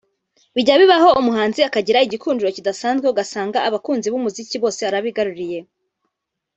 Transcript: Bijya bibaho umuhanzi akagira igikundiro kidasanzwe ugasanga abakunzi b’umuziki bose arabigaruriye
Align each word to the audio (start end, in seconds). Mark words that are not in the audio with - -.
Bijya 0.55 0.75
bibaho 0.81 1.09
umuhanzi 1.21 1.59
akagira 1.67 2.03
igikundiro 2.07 2.49
kidasanzwe 2.57 3.05
ugasanga 3.09 3.57
abakunzi 3.67 4.07
b’umuziki 4.09 4.55
bose 4.63 4.81
arabigaruriye 4.89 5.59